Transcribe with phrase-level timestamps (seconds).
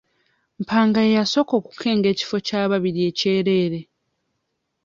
[0.63, 3.79] Mpanga ye yasooka okukenga ekifo ekyababiri ekyereere.